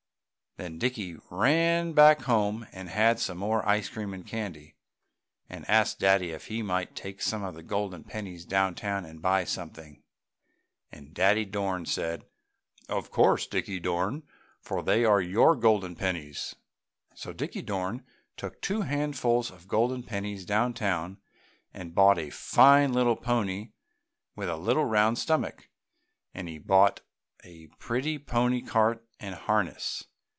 Then 0.57 0.77
Dickie 0.77 1.15
ran 1.29 1.93
back 1.93 2.23
home 2.23 2.67
and 2.73 2.89
had 2.89 3.21
some 3.21 3.37
more 3.37 3.65
ice 3.65 3.87
cream 3.87 4.13
and 4.13 4.27
candy, 4.27 4.75
and 5.49 5.67
asked 5.69 5.99
Daddy 5.99 6.31
if 6.31 6.47
he 6.47 6.61
might 6.61 6.93
take 6.93 7.21
some 7.21 7.41
of 7.41 7.55
the 7.55 7.63
golden 7.63 8.03
pennies 8.03 8.43
downtown 8.43 9.05
and 9.05 9.21
buy 9.21 9.45
something, 9.45 10.03
and 10.91 11.13
Daddy 11.13 11.45
Dorn 11.45 11.85
said: 11.85 12.25
"Of 12.89 13.11
course, 13.11 13.47
Dickie 13.47 13.79
Dorn, 13.79 14.23
for 14.59 14.83
they 14.83 15.05
are 15.05 15.21
your 15.21 15.55
golden 15.55 15.95
pennies." 15.95 16.53
So 17.15 17.31
Dickie 17.31 17.63
took 17.63 18.59
two 18.61 18.81
handfuls 18.81 19.51
of 19.51 19.61
the 19.61 19.67
golden 19.69 20.03
pennies 20.03 20.43
downtown 20.43 21.21
and 21.73 21.95
bought 21.95 22.19
a 22.19 22.29
fine 22.29 22.91
little 22.91 23.15
pony 23.15 23.71
with 24.35 24.49
a 24.49 24.57
little 24.57 24.85
round 24.85 25.17
stomach, 25.17 25.69
and 26.33 26.49
he 26.49 26.57
bought 26.57 26.99
a 27.41 27.67
pretty 27.79 28.19
pony 28.19 28.61
cart 28.61 29.07
and 29.17 29.35
harness. 29.35 30.03